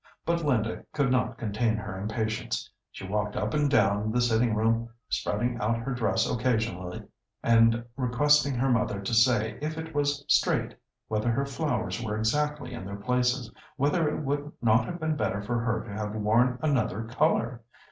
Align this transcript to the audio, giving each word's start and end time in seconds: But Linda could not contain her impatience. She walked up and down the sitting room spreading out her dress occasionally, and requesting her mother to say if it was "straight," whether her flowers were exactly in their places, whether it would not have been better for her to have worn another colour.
But 0.25 0.43
Linda 0.43 0.83
could 0.93 1.11
not 1.11 1.37
contain 1.37 1.75
her 1.77 1.95
impatience. 1.95 2.67
She 2.91 3.07
walked 3.07 3.35
up 3.35 3.53
and 3.53 3.69
down 3.69 4.11
the 4.11 4.19
sitting 4.19 4.55
room 4.55 4.89
spreading 5.09 5.59
out 5.61 5.77
her 5.77 5.93
dress 5.93 6.27
occasionally, 6.27 7.03
and 7.43 7.85
requesting 7.95 8.55
her 8.55 8.71
mother 8.71 8.99
to 8.99 9.13
say 9.13 9.59
if 9.61 9.77
it 9.77 9.93
was 9.93 10.25
"straight," 10.27 10.73
whether 11.07 11.29
her 11.29 11.45
flowers 11.45 12.03
were 12.03 12.17
exactly 12.17 12.73
in 12.73 12.83
their 12.83 12.95
places, 12.97 13.51
whether 13.77 14.09
it 14.09 14.23
would 14.23 14.51
not 14.59 14.85
have 14.85 14.99
been 14.99 15.15
better 15.15 15.43
for 15.43 15.59
her 15.59 15.83
to 15.83 15.91
have 15.93 16.15
worn 16.15 16.57
another 16.63 17.03
colour. 17.03 17.61